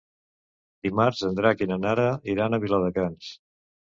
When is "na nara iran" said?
1.73-2.59